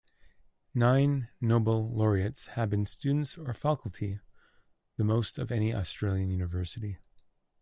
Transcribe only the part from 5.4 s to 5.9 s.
any